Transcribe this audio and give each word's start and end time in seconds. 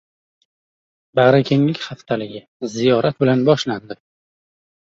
“Bag‘rikenglik 1.19 1.83
haftaligi” 1.89 2.41
ziyorat 2.79 3.23
bilan 3.25 3.47
boshlandi 3.51 3.99